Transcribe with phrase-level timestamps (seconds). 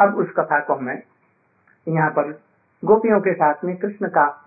[0.00, 1.02] अब उस कथा को मैं
[1.88, 2.42] यहाँ पर
[2.84, 4.46] गोपियों के साथ में कृष्ण का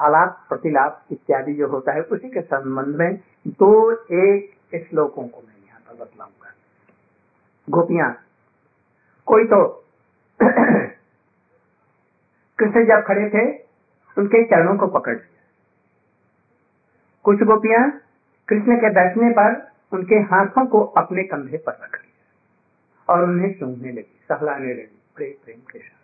[0.00, 3.16] आलाप, प्रतिलाप इत्यादि जो होता है, उसी के संबंध में
[3.46, 4.56] दो एक
[4.90, 6.52] श्लोकों को मैं यहाँ पर बतलाऊँगा।
[7.70, 8.16] गोपियाँ,
[9.26, 9.84] कोई तो
[12.58, 13.58] कृष्ण जब खड़े थे,
[14.18, 15.42] उनके चरणों को पकड़ लिया।
[17.24, 17.90] कुछ गोपियाँ
[18.48, 22.09] कृष्ण के बैठने पर उनके हाथों को अपने कंधे पर रख लिया
[23.10, 25.98] और उन्हें चूमने लगी, सहलाने लगी प्रेम प्रेम के साथ।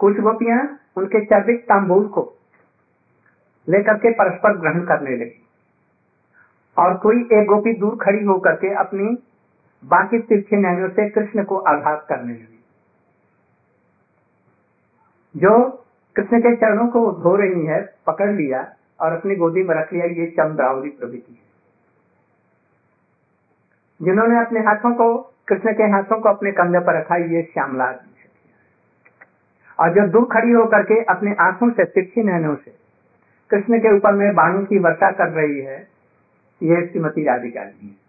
[0.00, 0.60] कुछ गोपियाँ
[0.96, 2.22] उनके चर्बित तांबूल को
[3.68, 5.40] लेकर के परस्पर ग्रहण करने लगी
[6.76, 9.16] और कोई एक गोपी दूर खड़ी होकर के अपनी
[9.82, 12.60] बाकी तिरछे नैनों से कृष्ण को आघात करने लगी।
[15.34, 15.52] जो
[16.16, 18.60] कृष्ण के चरणों को धो रही है, पकड़ लिया
[19.00, 21.32] और अपनी गोदी में रख लिया, ये चमदावली प्रवृत्ति
[24.02, 25.16] जिन्होंने अपने हाथों को,
[25.48, 27.90] कृष्ण के हाथों को अपने कंधे पर रखा, ये श्यामला
[29.78, 32.74] और जो दूर खड़ी होकर के अपने आँखों से तिरछी नहनों से
[33.50, 35.78] कृष्ण के ऊपर में बाणों की वर्षा कर रही है,
[36.60, 38.00] ये श्रीमती राधिका जी है।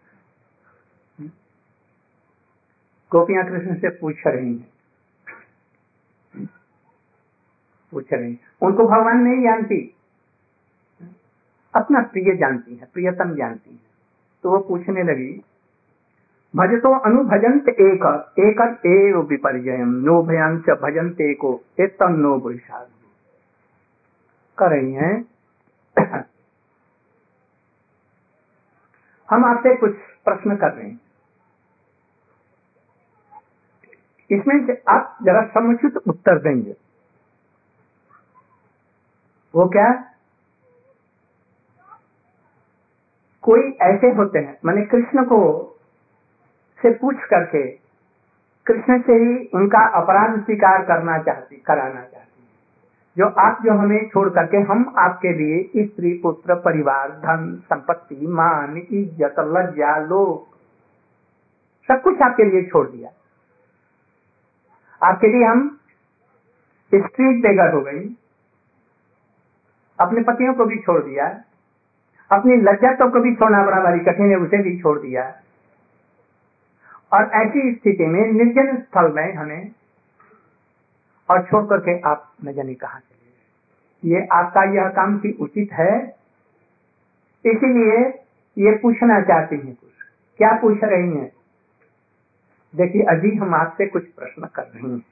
[3.12, 4.74] गोपियाँ कृष्ण से पूछ रही हैं।
[7.94, 9.80] पूछ रही उनको भगवान नहीं जानती।
[11.74, 13.80] अपना प्रिय जानती है, प्रियतम जानती है।
[14.44, 15.32] तो वो पूछने लगी
[16.56, 18.04] भजतो अनुभजंत एक
[18.40, 18.60] एक
[19.30, 22.88] विपर्य नो भयांच भजंत एको एतम नो बुषाद
[24.58, 25.14] कर रही हैं
[29.30, 31.00] हम आपसे कुछ प्रश्न कर रहे हैं।
[34.32, 36.76] इसमें आप जरा समुचित उत्तर देंगे।
[39.54, 39.92] वो क्या?
[43.44, 45.40] कोई ऐसे होते हैं, मैंने कृष्ण को
[46.84, 47.68] से पूछ करके
[48.66, 52.22] कृष्ण से ही उनका अपराध स्वीकार करना चाहती, कराना चाहती
[53.18, 58.78] जो आप जो हमें छोड़ करके हम आपके लिए स्त्री, पुत्र, परिवार, धन, संपत्ति, मान,
[58.78, 60.48] इज़्ज़त, लज्जा लोक
[61.90, 63.10] सब कुछ आपके लिए छोड़ दिया।
[65.02, 65.68] आपके लिए हम
[66.92, 68.00] स्ट्रीट बेगर हो गई।
[70.00, 71.28] अपने पतियों को भी छोड़ दिया।
[72.32, 75.24] अपनी लज्जातों को भी छोड़ना बड़ा भारी कठिन है उसे भी छोड़ दिया।
[77.14, 79.72] और ऐसी स्थिति में निर्जन स्थल में हमें
[81.30, 83.14] और छोड़ करके आप न जाने कहा चले
[84.06, 86.18] ये आपका यह काम की उचित है।
[87.46, 88.08] इसीलिए
[88.58, 89.90] ये पूछना चाहती हैं कुछ।
[90.38, 91.32] क्या पूछ रही हैं?
[92.76, 95.06] देखिए, अभी हम आपसे कुछ प्रश्न कर रहे हैं।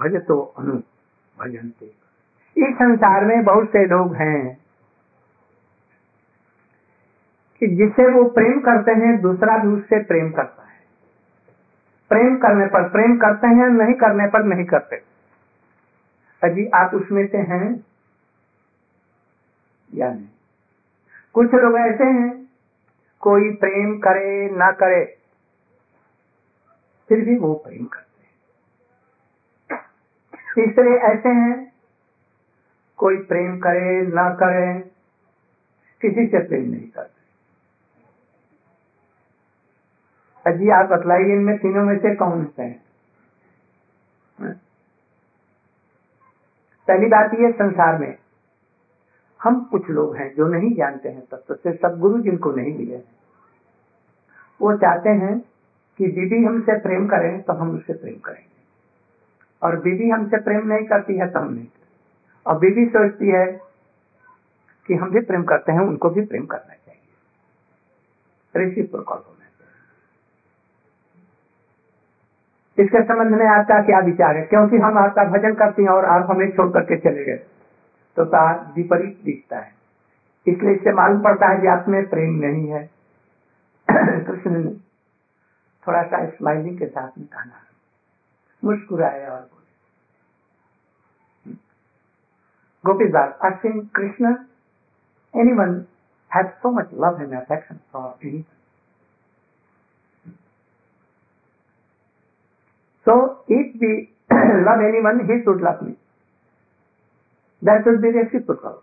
[0.00, 1.86] भज तो अनु भजन भजनते।
[2.56, 4.58] इस संसार में बहुत से लोग हैं
[7.60, 10.71] कि जिसे वो प्रेम करते हैं, दूसरा भी उससे प्रेम करता है।
[12.12, 14.96] प्रेम करने पर प्रेम करते हैं, नहीं करने पर नहीं करते।
[16.44, 17.86] अजी, आप उसमें से हैं?
[19.94, 20.28] या नहीं?
[21.34, 22.48] कुछ लोग ऐसे हैं,
[23.20, 25.18] कोई प्रेम करे, ना करे,
[27.08, 28.32] फिर भी वो प्रेम करते हैं।
[30.54, 31.72] तीसरे ऐसे हैं,
[32.96, 34.78] कोई प्रेम करे, ना करे,
[36.02, 37.11] किसी से प्रेम नहीं करते।
[40.46, 42.80] अजी आप बतलाइए इनमें तीनों में से कौन से हैं।
[46.88, 48.16] पहली बात ये संसार में,
[49.40, 53.04] हम कुछ लोग हैं जो नहीं जानते हैं तत्व से सदगुरु जिनको नहीं मिले हैं।
[54.60, 55.38] वो चाहते हैं
[55.98, 58.50] कि बीबी हमसे प्रेम करें तो हम उससे प्रेम करेंगे।
[59.62, 61.66] और बीबी हमसे प्रेम नहीं करती है तो हम नहीं
[62.46, 63.46] और बीबी सोचती है
[64.88, 67.00] कि हम भी प्रेम करते हैं, उनको भी प्रेम करना चाहिए।
[68.54, 69.72] रेसिप्रोकल होना चाहिए
[72.82, 74.42] इसके संबंध में आपका क्या विचार है?
[74.42, 77.46] क्योंकि हम आपका भजन करते हैं और आप हमें छोड़ करके चले गए।
[78.16, 79.74] तो तार विपरीत दिखता है।
[80.46, 82.90] इसलिए इससे मालूम पड़ता है कि आप में प्रेम नहीं है।
[84.26, 84.70] कृष्ण ने
[85.86, 87.52] थोड़ा सा स्माइलिंग के साथ में कहना
[88.64, 89.62] मुस्कुराए और बोले
[92.86, 94.36] Gopidas asking Krishna
[95.36, 95.84] any one
[96.36, 98.44] and affection for any
[103.06, 105.96] So if we love anyone, he should love me.
[107.62, 108.82] That should be reciprocal.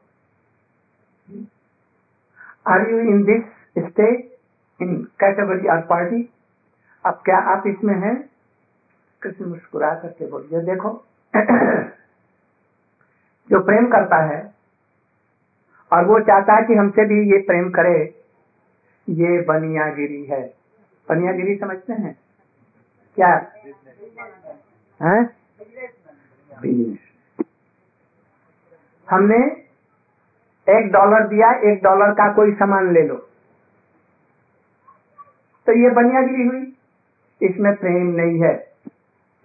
[2.66, 3.44] Are you in this
[3.92, 4.32] state,
[4.80, 6.28] in category or party?
[7.06, 8.16] अब क्या आप इसमें हैं
[9.22, 10.90] कृष्ण मुस्कुरा करके बोलिए देखो
[13.50, 14.40] जो प्रेम करता है
[15.92, 17.98] और वो चाहता है कि हमसे भी ये प्रेम करे
[19.08, 20.42] ये बनियागिरी है
[21.10, 22.14] बनियागिरी समझते हैं
[23.22, 23.52] क्या?
[25.02, 25.24] है?
[26.62, 26.98] बिज़नेस
[29.10, 29.38] हमने
[30.70, 33.16] एक डॉलर दिया, एक डॉलर का कोई सामान ले लो।
[35.66, 36.76] तो ये बनियागिरी हुई।
[37.42, 38.68] इसमें प्रेम नहीं है।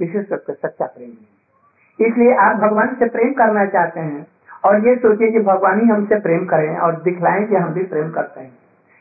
[0.00, 4.27] विशेष रूप से सच्चा प्रेम नहीं इसलिए आप भगवान से प्रेम करना चाहते हैं
[4.65, 8.11] और ये सोचिए कि भगवान ही हमसे प्रेम करें और दिखलाएँ कि हम भी प्रेम
[8.11, 8.59] करते हैं।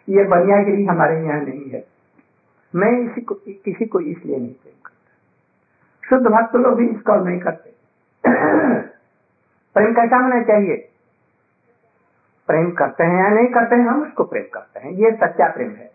[0.10, 1.93] ये बनियागिरी हमारे यहाँ नहीं है।
[2.75, 7.40] मैं इसी को किसी को इसलिए नहीं प्रेम करता। शुद्ध भक्त लोग भी इसको नहीं
[7.40, 7.74] करते।
[9.74, 10.90] प्रेम कैसा होना चाहिए?
[12.48, 15.72] प्रेम करते हैं या नहीं करते हैं, हम उसको प्रेम करते हैं। ये सच्चा प्रेम
[15.72, 15.94] है।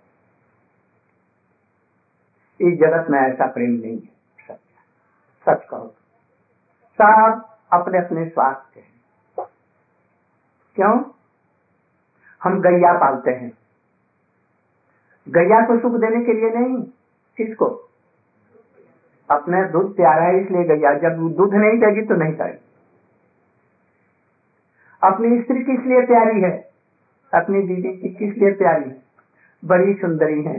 [2.61, 5.95] इस जगत में ऐसा प्रेम नहीं है। सच्चा। सच कहो
[7.01, 9.01] सब अपने अपने स्वार्थ के हैं।
[10.75, 11.05] क्यों?
[12.43, 13.58] हम गैया पालते हैं।
[15.29, 16.83] गैया को सुख देने के लिए नहीं,
[17.39, 17.67] किसको?
[19.29, 22.65] अपने दूध प्यारा है इसलिए गैया, जब दूध नहीं देगी तो नहीं खाएगी।
[25.03, 26.57] अपनी स्त्री किस लिए प्यारी है?
[27.33, 28.91] अपनी दीदी की किस लिए प्यारी
[29.63, 30.59] बड़ी सुंदरी है,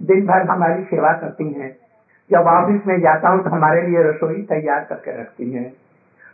[0.00, 1.70] दिन भर हमारी सेवा करती हैं,
[2.30, 5.72] जब ऑफ़िस में जाता हूँ तो हमारे लिए रसोई तैयार करके रखती हैं।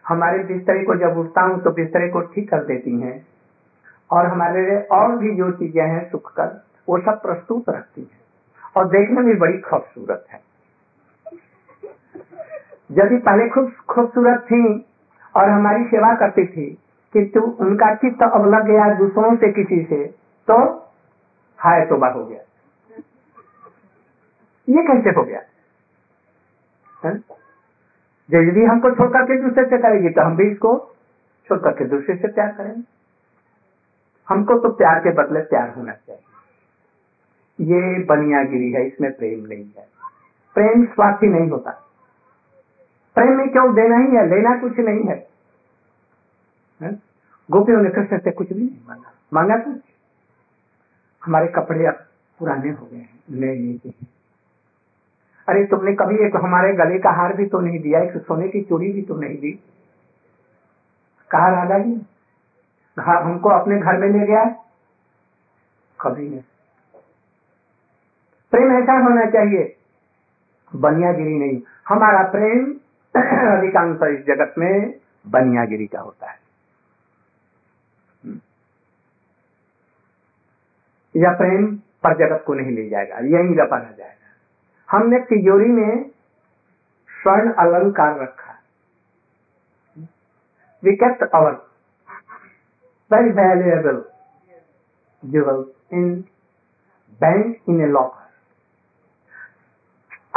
[0.09, 3.17] हमारे बिस्तरे को जब उठता हूँ तो बिस्तरे को ठीक कर देती हैं।
[4.11, 6.47] और हमारे लिए और भी जो चीज़ें हैं सुख कर
[6.89, 8.19] वो सब प्रस्तुत रखती है।
[8.77, 10.41] और देखने में बड़ी खूबसूरत है।
[12.91, 14.63] यदि पहले खूब खूबसूरत थी
[15.35, 16.67] और हमारी सेवा करती थी
[17.15, 20.05] किंतु उनका चित्त अब लग गया दूसरों से किसी से
[20.49, 20.57] तो
[21.59, 22.41] हाय तो हो गया।
[24.69, 25.41] ये कैसे हो गया?
[28.29, 30.73] यदि हमको छोड़ करके दूसरे से करेगी तो हम भी इसको
[31.49, 32.83] छोड़ करके दूसरे से प्यार करेंगे।
[34.29, 36.23] हमको तो प्यार के बदले प्यार होना चाहिए।
[37.61, 39.87] ये बनियागिरी है इसमें प्रेम नहीं है।
[40.57, 41.71] प्रेम स्वार्थी नहीं होता।
[43.17, 44.27] प्रेम में क्यों देना ही है?
[44.29, 45.17] लेना कुछ नहीं है,
[46.81, 46.91] है?
[47.49, 49.77] गोपियों ने कृष्ण से कुछ भी नहीं मांगा। मांगा कुछ?
[51.23, 52.05] हमारे कपड़े अब
[52.41, 54.07] पुराने हो गए हैं नए नहीं चाहिए
[55.49, 58.61] अरे तुमने कभी एक हमारे गले का हार भी तो नहीं दिया एक सोने की
[58.63, 59.51] चूड़ी भी तो नहीं दी।
[61.31, 61.95] कहा राजा जी
[62.97, 64.45] हमको अपने घर में ले गया
[66.01, 66.43] कभी नहीं।
[68.51, 69.77] प्रेम ऐसा होना चाहिए।
[70.77, 72.73] बनियागिरी नहीं। हमारा प्रेम
[73.59, 74.95] अधिकांश इस जगत में
[75.29, 76.39] बनियागिरी का होता है।
[81.17, 84.29] यह प्रेम पर जगत को नहीं ले जाएगा, यही रपा जाएगा।
[84.91, 86.11] हमने तिजोरी में
[87.23, 88.55] स्वर्ण अलंकार रखा।
[90.85, 91.53] We kept our
[93.13, 94.05] very valuable
[95.27, 96.25] jewels in
[97.21, 98.28] bank in a locker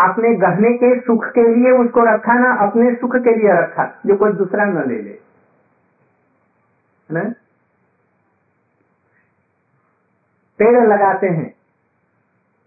[0.02, 4.18] अपने गहने के सुख के लिए उसको रखा ना, अपने सुख के लिए रखा, जो
[4.18, 5.20] कोई दूसरा न ले ले।
[10.58, 11.50] पेड़ लगाते हैं,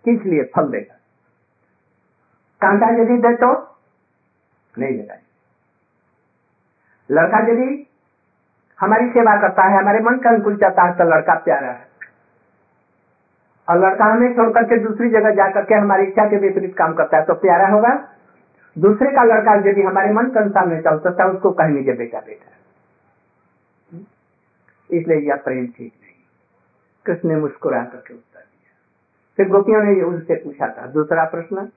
[0.05, 0.43] किस लिए?
[0.45, 0.95] फल देगा।
[2.61, 3.51] कांटा यदि दे तो
[4.79, 5.21] नहीं लगाए।
[7.11, 7.91] लड़का यदि
[8.81, 11.94] हमारी सेवा करता है, हमारे मन का अनुकूल चाहता है तो लड़का प्यारा है।
[13.69, 17.17] और लड़का हमें छोड़ करके दूसरी जगह जाकर के हमारी इच्छा के विपरीत काम करता
[17.17, 17.93] है तो प्यारा होगा।
[18.77, 22.21] दूसरे का लड़का यदि हमारे मन के अनुसार नहीं चलता है उसको कहेंगे जो बेटा
[22.21, 22.51] बेटा।
[24.91, 26.15] इसलिए यह प्रेम ठीक नहीं।
[27.07, 28.73] कृष्ण ने मुस्कुरा करके उत्तर दिया।
[29.39, 31.69] फिर गोपियों ने उनसे पूछा था, दूसरा प्रश्न,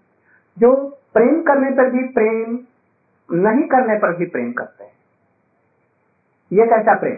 [0.58, 0.74] जो
[1.14, 2.60] प्रेम करने पर भी प्रेम
[3.30, 4.92] नहीं करने पर भी प्रेम करते हैं,
[6.52, 7.16] ये कैसा प्रेम?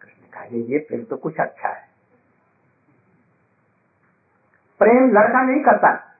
[0.00, 1.87] कृष्ण कहा, ये प्रेम तो कुछ अच्छा है।
[4.78, 6.16] प्रेम लड़का नहीं करता।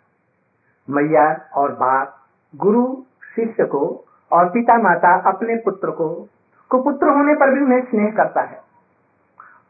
[0.90, 2.18] मैया और बाप,
[2.56, 2.96] गुरु,
[3.34, 6.28] शिष्य को और पिता माता अपने पुत्र को,
[6.70, 8.62] कुपुत्र होने पर भी उन्हें स्नेह करता है।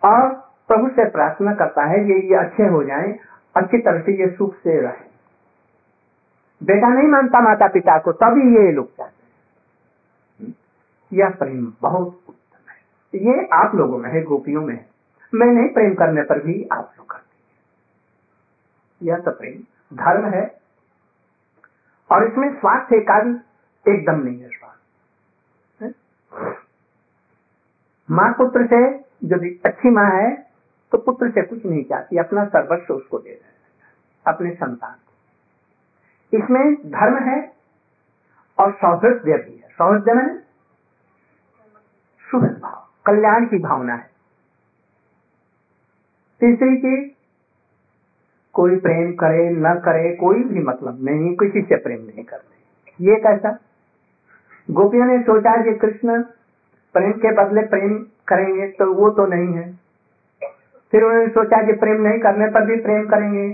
[0.05, 0.29] और
[0.69, 3.19] प्रभु से प्रार्थना करता है ये ये अच्छे हो जाएँ,
[3.57, 5.09] अच्छी तरह से ये सुख से रहे।
[6.63, 10.55] बेटा नहीं मानता माता पिता को, तभी ये लोग चाहते हैं।
[11.13, 14.85] यह प्रेम बहुत उत्तम है। ये आप लोगों में है, गोपियों में
[15.35, 17.28] मैं नहीं प्रेम करने पर भी आप लोग करते
[19.03, 19.63] यह तो प्रेम।
[19.97, 20.45] धर्म है।
[22.11, 23.45] और इसमें स्वार्थ एकांत
[23.87, 24.75] एकदम नहीं है स्वार्थ
[28.11, 28.79] माँ पुत्र से
[29.25, 30.31] यदि अच्छी माँ है
[30.93, 36.75] तो पुत्र से कुछ नहीं चाहती। अपना सर्वस्व उसको दे रहे अपने संतान को। इसमें
[36.91, 37.39] धर्म है
[38.59, 40.43] और सौहृदय भी है। सौहृदय में
[42.31, 44.11] शुभ भाव, कल्याण की भावना है।
[46.41, 47.18] तीसरी चीज़
[48.59, 53.17] कोई प्रेम करे, न करे, कोई भी मतलब नहीं, किसी से प्रेम नहीं करते। ये
[53.17, 53.59] कैसा?
[54.69, 56.23] गोपियों ने सोचा कि कृष्ण
[56.95, 57.95] प्रेम के बदले प्रेम
[58.29, 59.67] करेंगे तो वो तो नहीं है।
[60.93, 63.49] फिर उन्होंने सोचा कि प्रेम नहीं करने पर भी प्रेम करेंगे।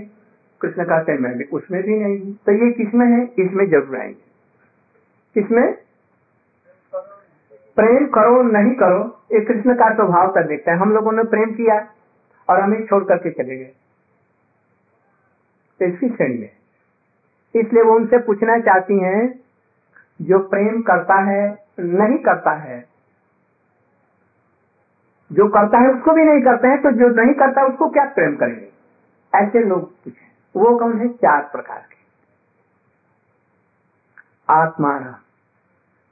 [0.61, 3.23] कृष्ण कहते मैं भी उसमें भी नहीं तो ये किसमें है?
[3.39, 4.23] इसमें ज़रूर आएँगे।
[5.35, 5.73] किसमें
[7.77, 8.99] प्रेम करो, नहीं करो,
[9.33, 11.79] ये कृष्ण का स्वभाव कर देखता है। हम लोगों ने प्रेम किया
[12.49, 13.71] और हमें छोड़ करके चले गए।
[15.81, 16.51] श्रेणी में।
[17.55, 19.39] इसलिए वो उनसे पूछना चाहती हैं,
[20.21, 22.89] जो प्रेम करता है, नहीं करता है।
[25.31, 28.35] जो करता है, उसको भी नहीं करते हैं तो जो नहीं करता, उसको क्या प्रेम
[28.35, 28.71] करेंगे?
[29.35, 30.25] ऐसे लोग पूछे।
[30.59, 31.07] वो कौन है?
[31.07, 31.95] चार प्रकार के।
[34.49, 34.99] आत्मा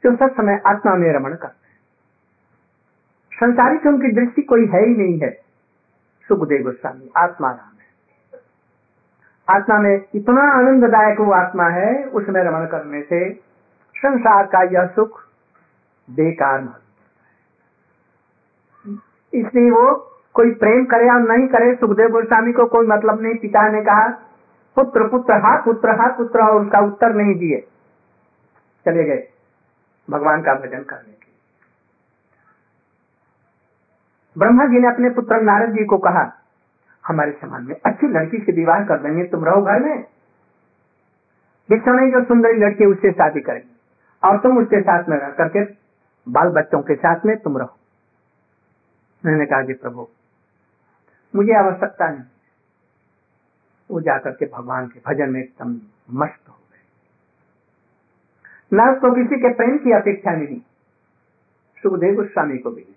[0.06, 1.78] जो सब समय आत्मा में रमण करते हैं।
[3.34, 5.30] संसारी संसारिक उनकी दृष्टि कोई है ही नहीं है।
[6.28, 7.73] सुखदेव गोस्वामी, आत्मा राम
[9.50, 13.34] आत्मा में इतना आनंददायक वो आत्मा है, उसमें रमण करने से
[13.96, 15.20] संसार का यह सुख
[16.10, 16.62] बेकार
[19.34, 19.94] इसलिए वो
[20.34, 24.08] कोई प्रेम करे और नहीं करे, सुखदेव गोस्वामी को कोई मतलब नहीं। पिता ने कहा,
[24.78, 27.60] पुत्र पुत्र, हा पुत्र हा, पुत्र, और उसका उत्तर नहीं दिए।
[28.86, 29.28] चले गए
[30.10, 31.32] भगवान का भजन करने के
[34.36, 36.24] ब्रह्मा जी ने अपने पुत्र नारद जी को कहा
[37.08, 40.06] हमारे समाज में। अच्छी लड़की से विवाह कर देंगे, तुम रहो घर में।
[41.72, 43.74] नहीं, जो सुंदरी लड़की उससे शादी करेंगे।
[44.28, 45.66] और तुम उसके साथ में रह करके
[46.32, 47.78] बाल बच्चों के साथ में तुम रहो।
[49.26, 50.08] मैंने कहा, जी प्रभु,
[51.36, 52.24] मुझे आवश्यकता नहीं
[53.92, 55.70] वो जाकर के भगवान के भजन में एकदम
[56.12, 56.80] मस्त हो गए।
[58.74, 60.60] न तो किसी के प्रेम की अपेक्षा नहीं
[61.84, 62.94] सुखदेव गोस्वामी को भी नहीं।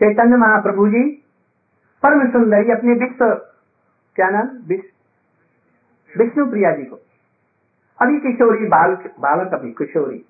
[0.00, 1.13] चैतन्य महाप्रभु जी
[2.04, 3.24] परम सुंदरी अपने विश्व,
[4.16, 4.48] क्या नाम?
[6.14, 6.96] विष्णु प्रिया जी को।
[7.98, 10.24] अभी किशोरी बाल, बालक अभी किशोरी,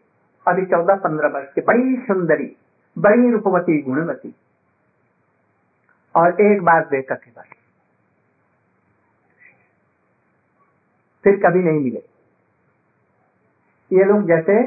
[0.46, 2.56] अभी चौदह पंद्रह वर्ष की, बड़ी सुंदरी,
[2.96, 4.34] बड़ी रूपवती, गुणवती।
[6.14, 7.48] और एक बार देख करके बस।
[11.24, 12.02] फिर कभी नहीं मिले।
[13.90, 14.64] ये लोग जैसे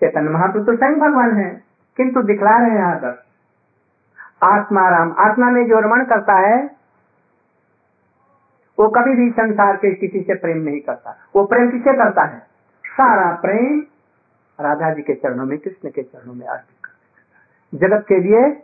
[0.00, 1.50] चैतन्य महाप्रभु तो स्वयं भगवान है,
[1.96, 3.26] किंतु दिखला रहे हैं आदर्श
[4.42, 6.76] आत्मा राम आत्मा में जो रमण करता है,
[8.78, 12.38] वो कभी भी संसार के किसी से प्रेम नहीं करता। वो प्रेम किसे करता है?
[12.86, 13.82] सारा प्रेम
[14.60, 18.62] राधा जी के चरणों में, कृष्ण के चरणों में अर्पित करता है। जगत के लिए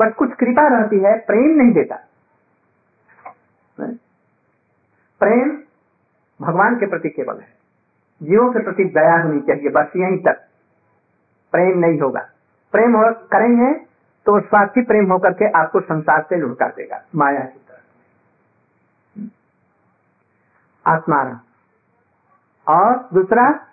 [0.00, 1.96] बस कुछ कृपा रहती है, प्रेम नहीं देता।
[5.20, 5.58] प्रेम
[6.42, 7.52] भगवान के प्रति केवल है।
[8.22, 10.48] जीवों के प्रति दया होनी चाहिए, बस यहीं तक।
[11.52, 12.28] प्रेम नहीं होगा।
[12.72, 13.91] प्रेम करेंगे
[14.26, 17.78] तो स्वार्थी प्रेम होकर के आपको संसार से लुढ़का देगा, माया की तरह।
[20.86, 21.40] आत्मारा
[22.68, 23.66] और दूसरा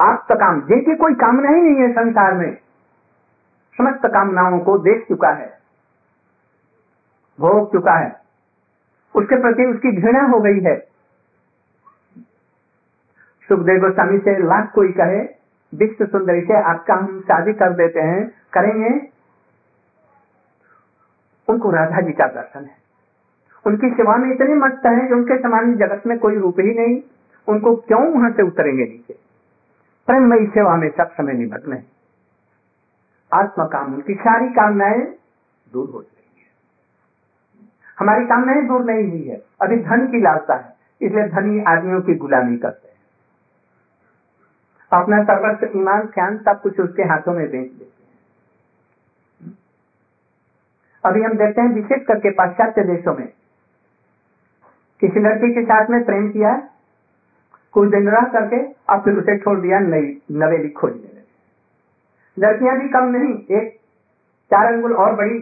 [0.00, 2.56] आप तो काम। जिनकी कोई कामना ही नहीं है संसार में।
[3.78, 5.58] समस्त कामनाओं को देख चुका है।
[7.40, 8.22] भोग चुका है।
[9.16, 10.78] उसके प्रति उसकी घृणा हो गई है।
[13.48, 15.41] सुखदेव गोस्वामी से लाख कोई कहे
[15.74, 19.08] विश्व सुंदरी से आपका हम शादी कर देते हैं, करेंगे।
[21.48, 22.76] उनको राधा जी का दर्शन है।
[23.66, 27.02] उनकी सेवा में इतने मस्त है कि उनके समान जगत में कोई रूप ही नहीं।
[27.48, 29.18] उनको क्यों वहाँ से उतरेंगे नीचे?
[30.06, 31.84] प्रेमयी सेवा में सब समय निमग्न है।
[33.32, 35.00] आत्म काम, उनकी सारी कामनाएँ
[35.72, 36.46] दूर हो जाएँगी
[37.98, 42.14] हमारी कामनाएँ दूर नहीं हुई है। अभी धन की लालसा है, इसलिए धनी आदमियों की
[42.14, 42.91] गुलामी करते हैं।
[44.92, 47.90] अपना सर्वस्व ईमान ख्यान सब कुछ उसके हाथों में बेच देते
[51.04, 53.26] अभी हम देखते हैं विशेष करके पाश्चात्य देशों में।
[55.02, 56.52] किसी लड़की के साथ में प्रेम किया,
[57.74, 61.10] कुछ दिन रह करके और फिर उसे छोड़ दिया नई, नवेली खोजने
[62.36, 63.72] लड़कियाँ भी कम नहीं, एक
[64.50, 65.38] चार अंगुल और बड़ी।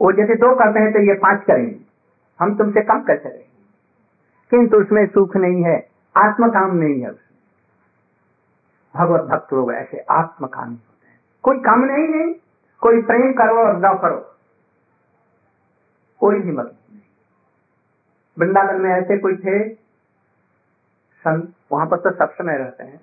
[0.00, 1.76] वो जैसे दो करते हैं तो ये पाँच करेंगे।
[2.40, 3.44] हम तुमसे कम कैसे रहेंगे
[4.52, 5.76] किंतु उसमें सुख नहीं है
[6.14, 7.33] आत्म काम नहीं है उसमें।
[8.94, 12.34] भगवत भक्त लोग ऐसे आत्मकामी होते हैं। कोई काम नहीं नहीं।
[12.80, 14.34] कोई प्रेम करो और न करो।
[16.20, 17.00] कोई भी मतलब नहीं।
[18.38, 19.74] वृंदावन में ऐसे कोई थे
[21.24, 23.00] संत वहाँ पर तो सब समय रहते हैं।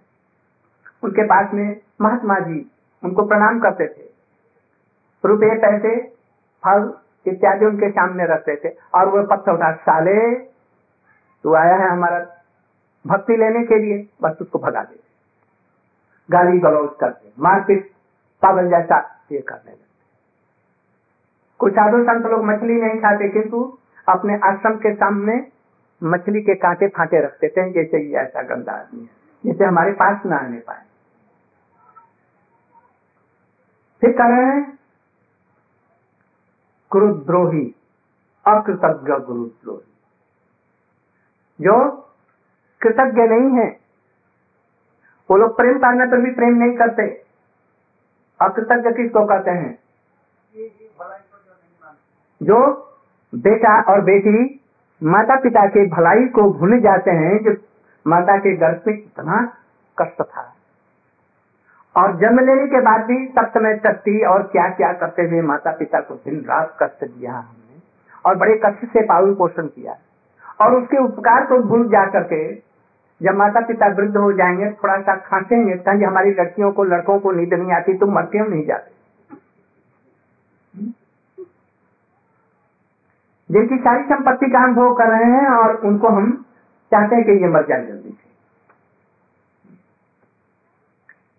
[1.04, 2.72] उनके पास में महात्मा जी
[3.04, 4.12] उनको प्रणाम करते थे।
[5.26, 6.10] रुपये पैसे,
[6.66, 6.94] फल
[7.28, 10.36] इत्यादि उनके सामने रखते थे। और वो पत्थर उठा, साले,
[11.44, 12.26] तू आया है हमारा
[13.08, 15.11] भक्ति लेने के लिए, बस उसको भगा दे।
[16.32, 17.92] गाली गलौज करते मारपीट,
[18.42, 18.98] पागल जैसा
[19.32, 19.90] ये करने लगते
[21.60, 23.58] कुछ साधु संत लोग मछली नहीं खाते, किंतु
[24.08, 25.36] अपने आश्रम के सामने
[26.02, 29.10] मछली के कांटे फांटे रख देते हैं, जैसे ये ऐसा गंदा आदमी है,
[29.44, 30.84] जैसे हमारे पास ना आने पाए।
[34.02, 34.80] फिर कह रहे हैं
[36.92, 37.66] गुरुद्रोही
[38.46, 39.92] अकृतज्ञ गुरुद्रोही।
[41.60, 41.76] जो
[42.82, 43.70] कृतज्ञ नहीं है
[45.30, 47.24] वो लोग प्रेम करने पर भी प्रेम नहीं करते।
[48.42, 49.80] अकृतज्ञ किसको कहते हैं?
[52.44, 52.88] जो
[53.36, 54.62] बेटा और बेटी
[55.04, 57.56] माता पिता के भलाई को भूल जाते हैं, जो
[58.08, 59.58] माता के गर्भ में इतना
[60.01, 60.56] कष्ट था।
[61.96, 66.00] और जन्म लेने के बाद भी सप्तमय शक्ति और क्या क्या करते हुए माता पिता
[66.00, 67.82] को दिन रात कष्ट दिया हमने
[68.25, 69.98] और बड़े कष्ट से पालन पोषण किया।
[70.62, 72.71] और उसके उपकार को भूल जा करके
[73.22, 77.32] जब माता पिता वृद्ध हो जाएँगे थोड़ा सा खांसेंगे ताकि हमारी लड़कियों को, लड़कों को
[77.32, 79.00] नींद नहीं आती तो मरते हो नहीं जाते।
[83.50, 86.32] जिनकी सारी संपत्ति का हम भोग कर रहे हैं और उनको हम
[86.92, 88.30] चाहते हैं कि ये मर जाए जल्दी से।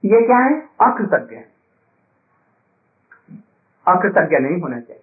[0.05, 0.61] ये क्या है?
[0.81, 1.37] अकृतज्ञ
[3.87, 5.03] अकृतज्ञ नहीं होना चाहिए।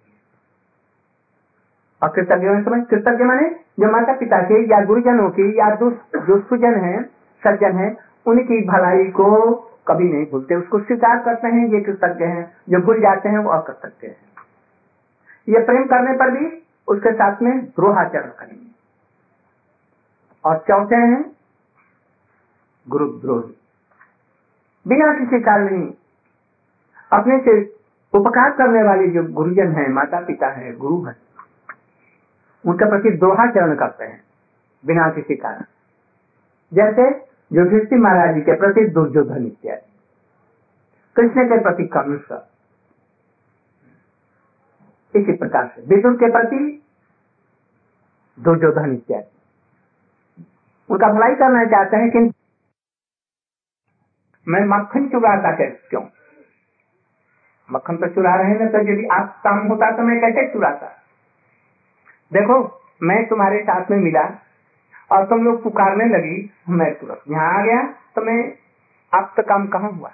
[2.02, 3.48] अकृतज्ञ समझ कृतज्ञ माने
[3.80, 5.90] जो माता पिता के या गुरुजनों की या जो
[6.40, 7.02] सुजन है,
[7.42, 7.96] सज्जन है,
[8.26, 9.26] उनकी भलाई को
[9.88, 13.50] कभी नहीं भूलते। उसको स्वीकार करते हैं, ये कृतज्ञ हैं, जो भूल जाते हैं, वो
[13.50, 14.16] अकृतज्ञ है।
[15.48, 16.46] ये प्रेम करने पर भी
[16.88, 18.68] उसके साथ में द्रोहाचरण करेंगे।
[20.44, 21.24] और चौथे हैं
[22.86, 23.56] गुरुद्रोही
[24.86, 25.92] बिना किसी कारण नहीं,
[27.12, 27.60] अपने से
[28.14, 31.16] उपकार करने वाले जो गुरुजन हैं माता पिता हैं, गुरु हैं
[32.66, 34.22] उनके प्रति दोहा चरण करते हैं,
[34.86, 35.64] बिना किसी कारण।
[36.72, 39.92] जैसे युधिष्ठिर महाराज जी के प्रति दुर्योधन इत्यादि।
[41.16, 42.18] कृष्ण के प्रति कर्ण।
[45.14, 46.82] इसी प्रकार से विदुर के प्रति
[48.40, 49.36] दुर्योधन इत्यादि।
[50.90, 52.32] उनका भलाई करना चाहते हैं किंतु
[54.48, 56.02] मैं मक्खन चुराता कैसे क्यों?
[57.72, 60.99] मक्खन तो चुरा रहे हैं तो यदि आप काम होता तो मैं कैसे चुराता?
[62.32, 64.42] देखो, मैं तुम्हारे साथ में मिला
[65.12, 67.82] और तुम लोग पुकारने लगी मैं तुरंत यहाँ आ गया।
[68.14, 68.52] तो मैं
[69.14, 70.10] आप तो काम कहाँ हुआ?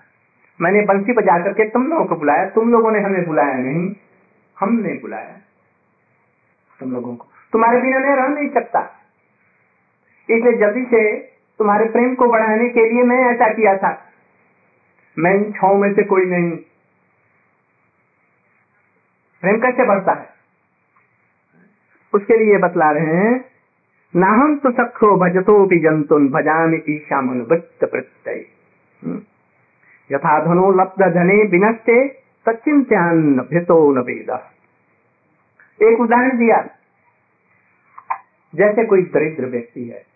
[0.60, 3.96] मैंने बंसी बजा करके तुम लोगों को बुलाया। तुम लोगों ने हमें बुलाया नहीं।
[4.60, 5.36] हमने बुलाया
[6.80, 8.80] तुम लोगों को। तुम्हारे बिना मैं रह नहीं सकता।
[10.30, 11.18] इसलिए जल्दी से
[11.58, 14.02] तुम्हारे प्रेम को बढ़ाने के लिए मैं ऐसा किया था।
[15.18, 16.56] मैं इन छो में से कोई नहीं।
[19.40, 20.35] प्रेम कैसे बढ़ता है?
[22.16, 23.44] उसके लिए बतला रहे हैं
[24.16, 28.46] नाहम तो सखो भजतो भी जंतुन भजान ईशा मनुवृत्त प्रत्यय।
[29.04, 29.22] हम्म।
[30.12, 32.08] यथा धनो लब्ध धने विनष्टे
[32.48, 34.30] सचिंत्यान भितो न वेद।
[35.82, 36.68] एक उदाहरण दिया।
[38.54, 40.06] जैसे कोई दरिद्र व्यक्ति है,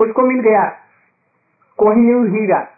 [0.00, 0.64] उसको मिल गया
[1.76, 2.68] कोहिनूर हीरा।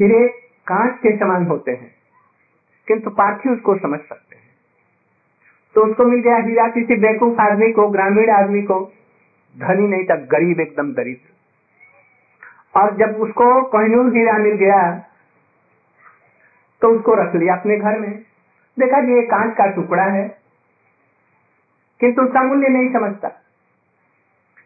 [0.00, 0.28] हीरे
[0.66, 1.97] कांच के समान होते हैं।
[2.88, 4.46] किंतु पार्थी उसको समझ सकते हैं।
[5.76, 8.80] तो उसको मिल गया हीरा किसी बेकूफ आदमी को, ग्रामीण आदमी को।
[9.56, 11.36] धनी नहीं तक गरीब एकदम दरिद्र।
[12.74, 14.80] और जब उसको कोहिनूर हीरा मिल गया
[16.82, 18.10] तो उसको रख लिया अपने घर में।
[18.76, 20.26] देखा ये कांच का टुकड़ा है,
[22.00, 23.28] किंतु उसका मूल्य नहीं समझता।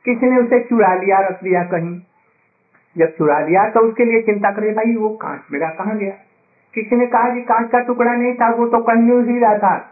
[0.05, 2.01] किसी ने उसे चुरा लिया, रख दिया कहीं।
[2.97, 6.15] जब चुरा लिया तो उसके लिए चिंता करे भाई, वो कांच मेरा कहाँ गया?
[6.75, 9.91] किसी ने कहा कि कांच का टुकड़ा नहीं था, वो तो कंजूस ही रहा था।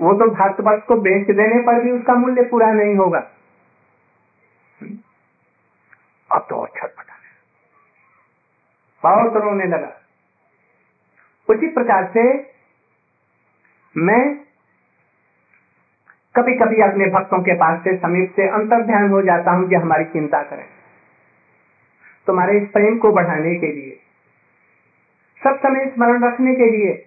[0.00, 3.18] वो तो भारतवर्ष को बेच देने पर भी उसका मूल्य पूरा नहीं होगा।
[6.32, 7.14] अब तो अच्छा पता
[9.02, 9.92] बहुत रोने लगा।
[11.48, 12.52] उसी प्रकार से
[13.96, 14.34] मैं
[16.34, 19.74] कभी कभी अपने भक्तों के पास से समीप से अंतर ध्यान हो जाता हूँ कि
[19.74, 20.64] हमारी चिंता करें।
[22.26, 24.00] तुम्हारे इस प्रेम को बढ़ाने के लिए।
[25.44, 27.04] सब समय स्मरण रखने के लिए,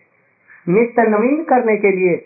[0.70, 2.26] नित्य नवीन करने के लिए,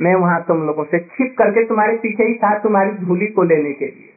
[0.00, 3.72] मैं वहाँ तुम लोगों से छिप करके तुम्हारे पीछे ही था, तुम्हारी धूली को लेने
[3.72, 4.10] के लिए।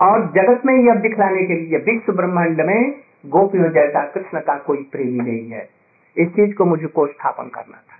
[0.00, 2.94] और जगत में यह दिखलाने के लिए, विश्व ब्रह्मांड में
[3.26, 5.68] गोपियों जैसा कृष्ण का कोई प्रेमी नहीं है।
[6.16, 7.94] इस चीज़ को मुझको स्थापन करना था।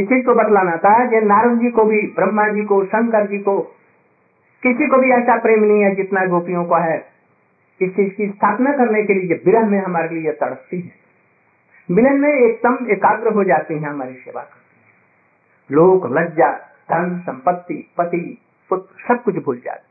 [0.00, 3.38] इस चीज़ को बतलाना था कि नारद जी को भी, ब्रह्मा जी को, शंकर जी
[3.38, 3.60] को,
[4.62, 7.15] किसी को भी ऐसा प्रेम नहीं है जितना गोपियों को है।
[7.80, 10.92] इस चीज़ की स्थापना करने के लिए विरह में हमारे लिए तड़पती है।
[11.90, 14.94] मिलन में एकदम एकाग्र हो जाती है हमारी सेवा करती है
[15.72, 16.50] लोग लज्जा,
[16.90, 18.38] धन, संपत्ति, पति,
[18.70, 19.84] पुत्र, सब कुछ भूल जाते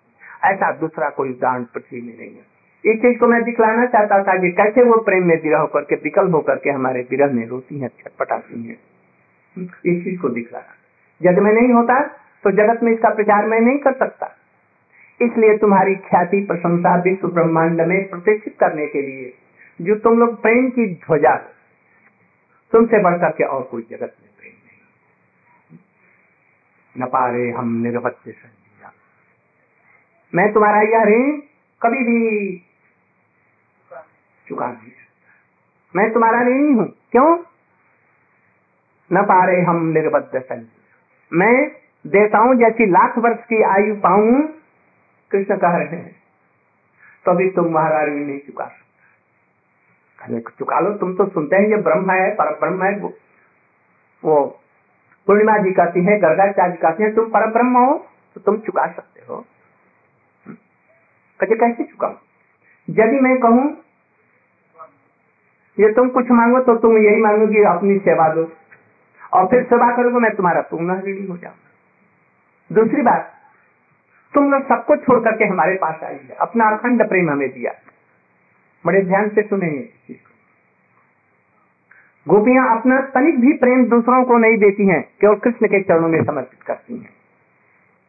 [0.47, 4.37] ऐसा दूसरा कोई उदाहरण पृथ्वी में नहीं है। इस चीज़ को मैं दिखलाना चाहता था
[4.37, 7.79] कि कैसे वो प्रेम में विरह होकर के विकल्प होकर के हमारे विरह में रोती
[7.79, 8.77] है छटपटाती है।
[9.85, 10.73] इस चीज़ को दिखलाना।
[11.21, 11.99] जग में नहीं होता
[12.43, 14.31] तो जगत में इसका प्रचार मैं नहीं कर सकता।
[15.21, 19.33] इसलिए तुम्हारी ख्याति, प्रशंसा विश्व ब्रह्मांड में प्रतिष्ठित करने के लिए,
[19.81, 21.35] जो तुम लोग प्रेम की ध्वजा
[22.73, 25.77] तुमसे बढ़कर के और कोई जगत में प्रेम नहीं।
[26.95, 28.91] न पारे हम निर्वत्य संजीवा
[30.33, 31.31] मैं तुम्हारा यह ऋण
[31.81, 32.19] कभी भी
[34.47, 37.37] चुका नहीं सकता। मैं तुम्हारा ऋणी हूँ, क्यों?
[39.13, 41.71] न पारे हम निर्बद्ध संजीव मैं
[42.07, 44.41] देवताओं जैसी लाख वर्ष की आयु पाऊँ
[45.31, 46.15] कृष्ण कह रहे हैं
[47.25, 51.77] तो अभी तुम तुम्हारा ऋण नहीं चुका सकता। चुका लो, तुम तो सुनते हैं ये
[51.83, 53.13] ब्रह्म है पर ब्रह्म है, वो
[54.23, 54.43] वो
[55.27, 57.97] पूर्णिमा जी कहती है, गर्गाचार्य जी कहती है, तुम पर ब्रह्म हो
[58.35, 59.45] तो तुम चुका सकते हो।
[61.39, 62.13] कहे कैसे चुकाऊ
[62.87, 63.65] यदि मैं कहूँ,
[65.77, 68.43] ये तुम कुछ मांगो तो तुम यही मांगोगी अपनी सेवा दो।
[69.33, 71.69] और फिर सेवा करोगे, मैं तुम्हारा पुनः ऋणी हो जाऊँगा।
[72.71, 73.31] दूसरी बात
[74.35, 77.71] तुम लोग सबको छोड़ करके हमारे पास आई अपना अखंड प्रेम हमें दिया।
[78.85, 80.35] बड़े ध्यान से सुनेंगे को।
[82.27, 86.23] गोपियाँ अपना तनिक भी प्रेम दूसरों को नहीं देती हैं, केवल कृष्ण के चरणों में
[86.23, 87.09] समर्पित करती हैं।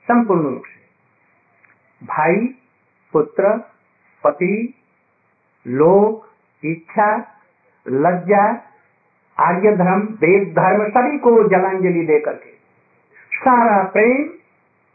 [0.08, 0.86] संपूर्ण रूप से।
[2.06, 2.54] भाई,
[3.12, 3.58] पुत्र,
[4.24, 4.74] पति,
[5.66, 6.28] लोक,
[6.64, 7.16] इच्छा,
[7.88, 8.62] लज्जा
[9.38, 12.50] आर्य धर्म वेद धर्म, सभी को जलांजलि दे करके
[13.34, 14.28] सारा प्रेम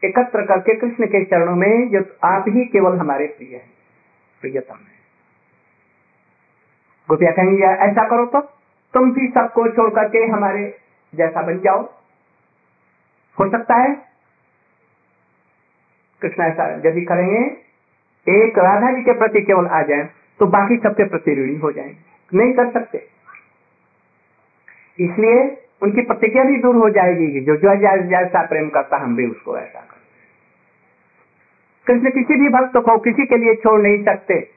[0.03, 3.69] एकत्र करके कृष्ण के चरणों में जो आप ही केवल हमारे प्रिय हैं,
[4.41, 4.99] प्रियतम है।
[7.09, 8.41] गोपिया कहेंगे ऐसा करो तो
[8.93, 10.63] तुम भी सबको छोड़ करके हमारे
[11.13, 11.81] जैसा बन जाओ।
[13.37, 13.95] हो सकता है
[16.21, 17.39] कृष्ण ऐसा यदि करेंगे,
[18.27, 20.09] एक राधा जी के प्रति केवल आ जाए
[20.39, 22.97] तो बाकी सबके प्रति ऋणी हो जाएँगे। नहीं कर सकते।
[24.99, 25.43] इसलिए
[25.81, 27.75] उनकी प्रतिज्ञा भी दूर हो जाएगी जो जो
[28.09, 29.99] जैसा प्रेम करता, हम भी उसको ऐसा करते
[31.87, 34.49] कृष्ण किसी भी भक्त को किसी के लिए छोड़ नहीं सकते।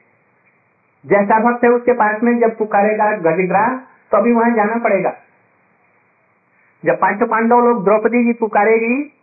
[1.05, 3.75] जैसा भक्त है, उसके पास में जब पुकारेगा गजग्राह
[4.11, 5.13] तो अभी वहाँ जाना पड़ेगा।
[6.85, 9.13] जब पाँचों पांडव लोग द्रौपदी जी पुकारेगी,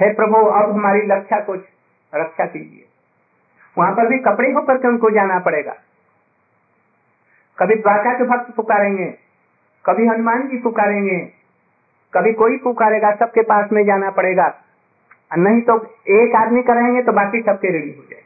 [0.00, 1.54] हे प्रभु, अब हमारी रक्षा को,
[2.14, 2.84] रक्षा कीजिए।
[3.78, 5.76] वहाँ पर भी कपड़े होकर के उनको जाना पड़ेगा।
[7.58, 9.23] कभी द्वारका के भक्त पुकारेंगे
[9.84, 11.18] कभी हनुमान जी पुकारेंगे,
[12.12, 14.46] कभी कोई पुकारेगा, सबके पास में जाना पड़ेगा।
[15.32, 15.74] नहीं तो
[16.14, 18.22] एक आदमी करेंगे तो बाकी सबके रेडी हो जाए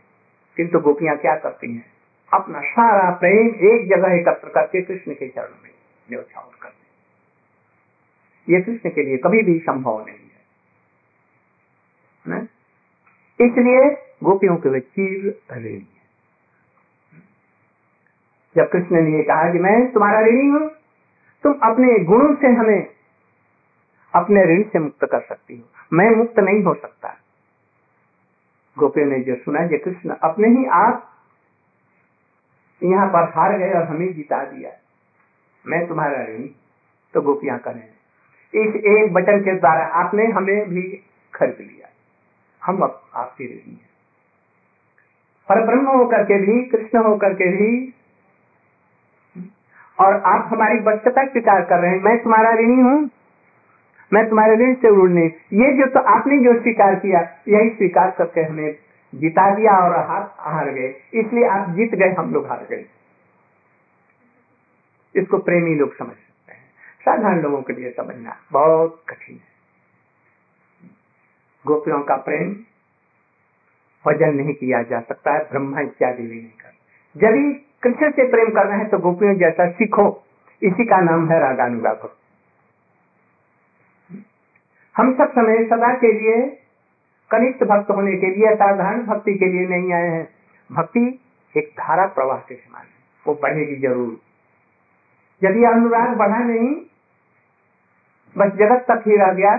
[0.56, 1.84] किंतु गोपियाँ क्या करती हैं?
[2.30, 5.70] अपना सारा प्रेम एक जगह एकत्र करके कृष्ण के चरण में
[6.08, 6.82] न्यौछावर करते
[8.48, 10.26] ये कृष्ण के लिए कभी भी संभव नहीं
[12.24, 12.40] है।
[13.40, 13.84] इसलिए
[14.24, 15.78] गोपियों के वे चीर है
[18.56, 20.68] जब कृष्ण ने कहा कि मैं तुम्हारा ऋणी हूँ
[21.42, 22.86] तुम अपने गुणों से हमें,
[24.14, 27.16] अपने ऋण से मुक्त कर सकती हो। मैं मुक्त नहीं हो सकता।
[28.78, 31.04] गोपियों ने जो सुना, ये कृष्ण अपने ही आप
[32.82, 34.70] यहाँ पर हार गए और हमें जिता दिया।
[35.66, 36.56] मैं तुम्हारा ऋणी
[37.14, 37.88] तो गोपियाँ करें।
[38.54, 40.82] इस एक बटन के द्वारा आपने हमें भी
[41.34, 41.88] खरीद लिया।
[42.64, 43.88] हम अब आपके ऋणी हैं।
[45.48, 47.94] पर ब्रह्म होकर के भी, कृष्ण होकर के भी
[50.00, 53.10] और आप हमारी बच्चता स्वीकार कर रहे हैं। मैं तुम्हारा ऋणी हूँ।
[54.12, 58.40] मैं तुम्हारे ऋण से उड़ने। ये जो तो आपने जो स्वीकार किया, यही स्वीकार करके
[58.40, 58.76] हमें
[59.14, 62.84] जिता दिया और हार हार गए। इसलिए आप जीत गए, हम लोग हार गए।
[65.14, 66.64] इसको प्रेमी लोग समझ सकते हैं।
[67.00, 69.48] साधारण लोगों के लिए समझना बहुत कठिन है।
[71.66, 72.56] गोपियों का प्रेम
[74.06, 76.74] वज़न नहीं किया जा सकता है, ब्रह्मा इत्यादि भी नहीं कर
[77.16, 80.06] यदि कृष्ण से प्रेम करना है तो गोपियों जैसा सीखो।
[80.62, 82.16] इसी का नाम है भक्ति
[84.96, 86.36] हम सब समय सदा के लिए,
[87.30, 90.28] कनिष्ठ भक्त होने के लिए, साधारण भक्ति के लिए नहीं आए हैं।
[90.70, 91.02] भक्ति
[91.54, 94.18] एक धारा प्रवाह के समान है, वो बढ़ेगी ज़रूर।
[95.42, 96.74] यदि अनुराग बढ़ा नहीं,
[98.36, 99.56] बस जगत तक ही रह गया।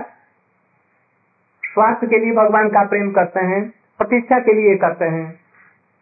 [1.64, 3.62] स्वास्थ्य के लिए भगवान का प्रेम करते हैं,
[4.00, 5.26] प्रतिष्ठा के लिए करते हैं।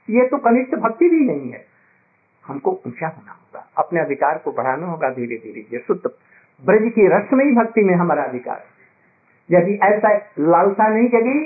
[0.08, 1.67] ये तो कनिष्ठ भक्ति भी नहीं है।
[2.48, 6.10] हमको ऊँचा होना होगा, अपने अधिकार को बढ़ाना होगा धीरे धीरे ये शुद्ध
[6.62, 8.76] ब्रज की रसमयी भक्ति में हमारा अधिकार है।
[9.50, 11.38] यदि ऐसा लालसा नहीं जगी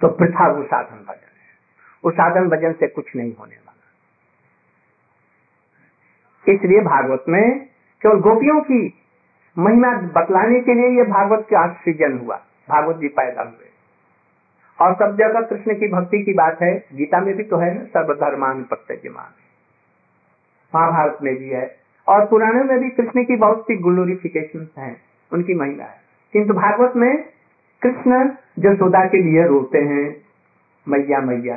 [0.00, 1.54] तो प्रथा वो साधन भजन है।
[2.04, 3.72] वो साधन भजन से कुछ नहीं होने वाला।
[6.46, 7.66] इसलिए भागवत में
[8.02, 8.80] केवल गोपियों की
[9.56, 12.36] महिमा बतलाने के लिए ये भागवत का सृजन हुआ।
[12.68, 13.70] भागवत जी पैदा हुए।
[14.80, 17.84] और सब जगह कृष्ण की भक्ति की बात है। गीता में भी तो है ना,
[17.84, 19.30] सर्वधर्मान प्रत्यजमान।
[20.74, 21.76] महाभारत में भी है।
[22.08, 24.96] और पुराने में भी कृष्ण की बहुत सी ग्लोरिफिकेशन है,
[25.32, 26.00] उनकी महिला है।
[26.32, 27.24] किंतु भागवत में
[27.82, 30.16] कृष्ण जसोदा के लिए रोते हैं,
[30.88, 31.56] मैया मैया,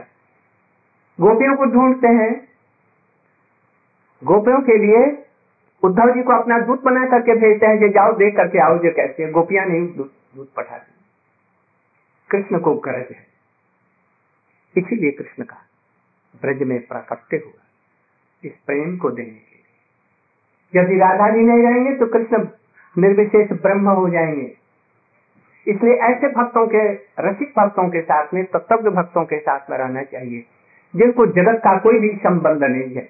[1.21, 2.47] गोपियों को ढूंढते हैं।
[4.23, 5.25] गोपियों के लिए
[5.83, 8.91] उद्धव जी को अपना दूध बना करके भेजते हैं जो जाओ देख करके आओ जो
[8.91, 10.98] कैसे है। गोपियाँ नहीं दूत पठाती।
[12.31, 13.27] कृष्ण को गरज है
[14.77, 15.57] इसीलिए कृष्ण का
[16.41, 17.63] ब्रज में प्राकट्य हुआ
[18.43, 22.47] इस प्रेम को देने के लिए। यदि राधा जी नहीं रहेंगे तो कृष्ण
[22.97, 24.57] निर्विशेष ब्रह्म हो जाएँगे।
[25.67, 30.03] इसलिए ऐसे भक्तों के, रसिक भक्तों के साथ में तत्व भक्तों के साथ में रहना
[30.03, 30.45] चाहिए,
[30.95, 33.09] जिनको जगत का कोई भी संबंध नहीं है।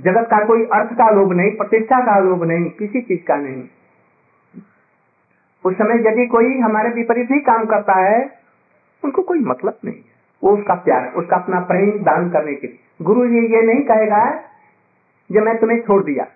[0.00, 3.68] जगत का कोई अर्थ का लोभ नहीं, प्रतिष्ठा का लोभ नहीं, किसी चीज़ का नहीं।
[5.64, 8.38] उस समय यदि कोई हमारे विपरीत ही काम करता है,
[9.04, 10.00] उनको कोई मतलब नहीं
[10.42, 14.22] वो उसका प्यार, उसका अपना प्रेम दान करने के लिए। गुरु जी ये नहीं कहेगा
[15.30, 16.26] जब मैं तुम्हें छोड़ दिया।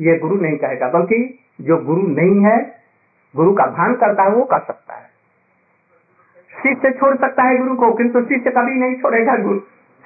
[0.00, 2.56] ये गुरु नहीं कहेगा, बल्कि जो गुरु नहीं है,
[3.36, 5.10] गुरु का भान करता है, वो कर सकता है।
[6.62, 9.58] शिष्य छोड़ सकता है गुरु को, किंतु शिष्य कभी नहीं छोड़ेगा गुरु।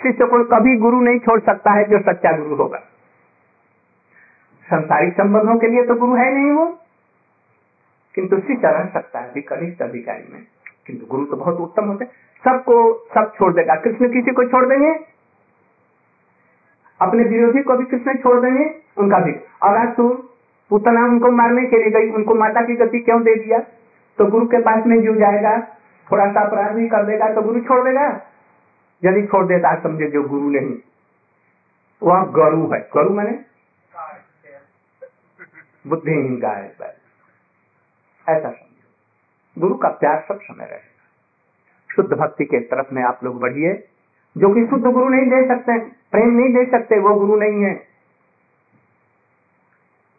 [0.03, 2.83] शिष्य को कभी गुरु नहीं छोड़ सकता है जो सच्चा गुरु होगा।
[4.65, 6.67] संसारिक संबंधों के लिए तो गुरु है नहीं वो।
[8.15, 10.43] किंतु रह सकता है कनिष्ठ अधिकारी में,
[10.87, 12.05] किंतु गुरु तो बहुत उत्तम होते।
[12.45, 14.93] सबको, सब छोड़ देगा। कृष्ण किसी को छोड़ देंगे?
[17.01, 18.65] अपने विरोधी को भी कृष्ण छोड़ देंगे?
[18.99, 20.09] उनका भी। अगर तू,
[20.71, 23.59] पुतना उनको मारने के लिए गई, उनको माता की गति क्यों दे दिया?
[24.19, 25.59] तो गुरु के पास में जो जाएगा
[26.13, 28.07] थोड़ा सा अपराध भी कर देगा तो गुरु छोड़ देगा।
[29.05, 30.75] यदि छोड़ देता, समझे जो गुरु नहीं,
[32.03, 33.54] वह गरु है। गरु मैंने
[35.87, 36.77] बुद्धिहीन का है
[38.29, 40.95] ऐसा समझो। गुरु का प्यार सब समय रहेगा।
[41.95, 43.89] शुद्ध भक्ति के तरफ़ में आप लोग बढ़िए।
[44.39, 47.75] जो कि शुद्ध गुरु नहीं दे सकते, प्रेम नहीं दे सकते, वो गुरु नहीं है।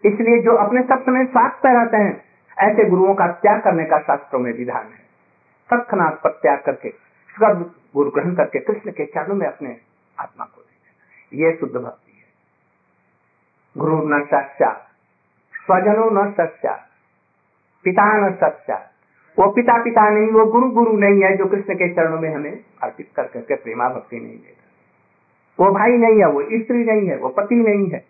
[0.05, 2.25] इसलिए जो अपने सब समय स्वास्थ्य पे रहते हैं,
[2.59, 5.05] ऐसे गुरुओं का त्याग करने का शास्त्रों में विधान है।
[5.69, 6.93] तत्नाथ पर त्याग करके
[7.95, 9.77] गुरु ग्रहण करके, कृष्ण के चरणों में अपने
[10.19, 12.25] आत्मा को दे ये शुद्ध भक्ति है।
[13.77, 14.91] गुरु न सच्चा
[15.65, 16.89] स्वजनो न सच्चा
[17.83, 18.91] पिता न सच्चा
[19.39, 22.65] वो पिता पिता नहीं, वो गुरु गुरु नहीं है जो कृष्ण के चरणों में हमें
[22.83, 24.65] अर्पित कर करके प्रेमा भक्ति नहीं देगा
[25.59, 28.05] वो भाई नहीं है, वो स्त्री नहीं है, वो पति नहीं है।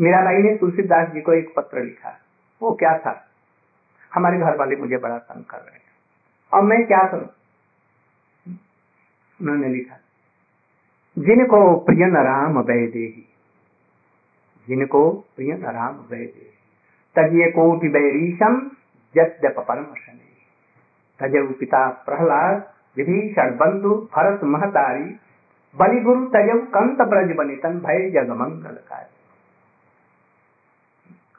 [0.00, 2.20] मेरा भाई ने तुलसीदास जी को एक पत्र लिखा।
[2.62, 3.28] वो क्या था?
[4.14, 5.82] हमारे घर वाले मुझे बड़ा तंग कर रहे हैं।
[6.52, 7.28] और मैं क्या करूँ?
[9.42, 9.96] उन्होंने लिखा,
[11.18, 13.29] जिनको प्रिय राम दे
[14.70, 16.48] जिनको प्रिय राम वह दे
[17.16, 18.60] तजिए कोटि बैरीशम
[19.14, 20.28] यद्यप परम शनि
[21.20, 22.56] तजऊ पिता प्रहलाद,
[22.96, 25.18] विभीषण बंधु, भरत महतारी
[25.76, 29.08] बलि गुरु तजऊ कंत ब्रज बनितन भय जग मंगल कार्य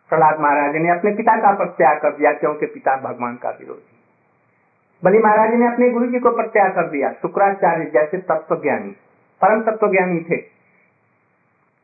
[0.09, 3.97] प्रहलाद महाराज ने अपने पिता का प्रत्याग कर दिया, क्योंकि पिता भगवान का विरोधी।
[5.03, 8.91] बलि महाराज ने अपने गुरु जी को प्रत्याग कर दिया, शुक्राचार्य जैसे तत्व ज्ञानी
[9.41, 10.37] परम तत्व ज्ञानी थे।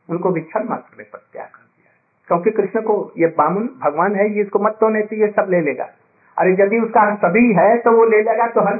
[0.08, 1.90] उनको भी क्षण मात्र में प्रत्याग कर दिया
[2.28, 5.50] क्योंकि कृष्ण को ये बामुन, भगवान है, ये इसको मत तो नहीं तो ये सब
[5.50, 5.88] ले लेगा।
[6.36, 8.74] अरे यदि उसका सभी है तो वो ले लेगा तो हर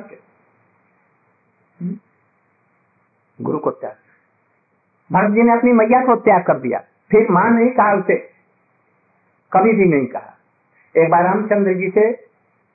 [1.80, 1.96] हम्म?
[3.38, 3.96] गुरु को त्याग।
[5.10, 6.78] भरत जी ने अपनी मैया को त्याग कर दिया।
[7.10, 8.16] फिर माँ नहीं कहा उसे।
[9.52, 10.34] कभी भी नहीं कहा।
[10.94, 12.12] एक बार रामचंद्र जी से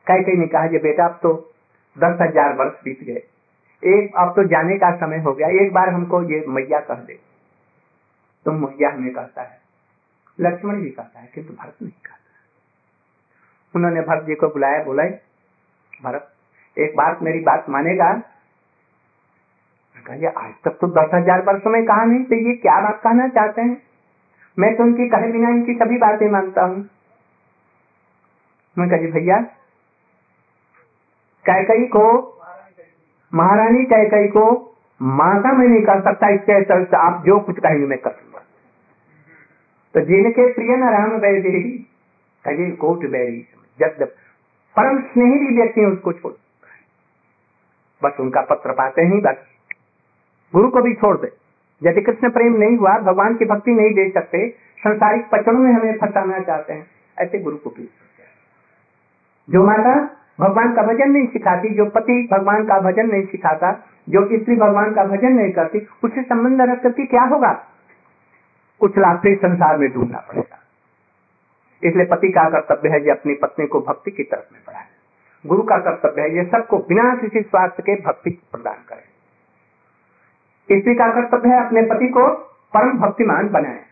[0.08, 1.34] कह कहीं नहीं कहा बेटा, अब तो
[1.98, 3.22] दस हज़ार वर्ष बीत गए।
[3.84, 7.20] एक, अब तो जाने का समय हो गया। एक बार हमको ये मैया कह दे।
[8.46, 9.62] तुम मैया हमें कहता है।
[10.40, 12.18] लक्ष्मण भी कहता है, किंतु भरत नहीं कहता।
[13.74, 15.04] उन्होंने भरत जी को बुलाया, बोला,
[16.04, 16.30] भरत,
[16.78, 18.14] एक बात मेरी बात मानेगा?
[20.06, 23.28] कहिए आज तक तो दस हज़ार वर्षो में कहा नहीं तो ये क्या बात कहना
[23.30, 23.82] चाहते हैं?
[24.58, 26.90] मैं तो उनकी कहे बिना इनकी सभी बातें मानता हूँ।
[28.78, 29.38] मैं कही भैया,
[31.46, 32.06] कैकई को,
[33.34, 34.46] महारानी कैकई को
[35.02, 38.33] माता में नहीं कर सकता चलते आप जो कुछ कहेंगे मैं कर सकूँगा
[39.94, 41.62] तो जिनके प्रिय न राम वैदेही
[42.46, 43.46] कहे कोट बैरी
[43.80, 44.08] जब जब
[44.76, 46.34] परम स्नेही भी व्यक्ति है, उसको छोड़
[48.04, 49.36] बस उनका पत्र पाते ही, बस।
[50.54, 51.32] गुरु को भी छोड़ दे।
[51.90, 55.98] यदि कृष्ण प्रेम नहीं हुआ, भगवान की भक्ति नहीं दे सकते, संसारिक पचड़ों में हमें
[55.98, 56.88] फंसाना चाहते हैं,
[57.20, 57.90] ऐसे गुरु को भी
[59.50, 64.38] जो माता भगवान का भजन नहीं सिखाती, जो पति भगवान का भजन नहीं सिखाता, जो
[64.38, 67.68] स्त्री भगवान का भजन नहीं करती, उससे संबंध रख करके क्या होगा?
[68.84, 70.60] कुछ लाभ फिर संसार में ढूंढना पड़ेगा।
[71.84, 74.86] इसलिए पति का कर्तव्य है ये अपनी पत्नी को भक्ति की तरफ़ में बढ़ाए।
[75.46, 79.08] गुरु का कर्तव्य है ये सबको बिना किसी स्वार्थ के भक्ति प्रदान करें।
[80.80, 82.28] स्त्री का कर्तव्य है अपने पति को
[82.74, 83.84] परम भक्तिमान बनाए।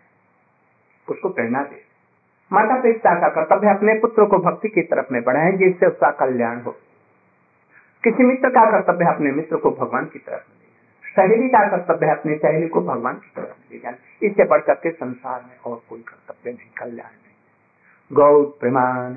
[1.09, 1.81] उसको प्रेरणा दे।
[2.53, 6.61] माता पिता का कर्तव्य अपने पुत्र को भक्ति की तरफ़ में बढ़ाए, जिससे उसका कल्याण
[6.61, 6.71] हो।
[8.03, 10.60] किसी मित्र का कर्तव्य अपने मित्र को भगवान की तरफ़ में
[11.11, 14.91] सहेली का कर्तव्य है अपनी सहेली को भगवान की तरफ़ ले जाए इससे बढ़कर करके
[14.91, 17.31] संसार में और कोई कर्तव्य नहीं, कल्याण नहीं।
[18.13, 19.13] गौ प्रमाण।